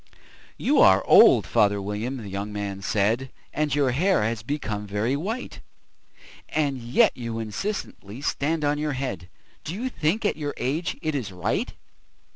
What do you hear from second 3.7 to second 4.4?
your hair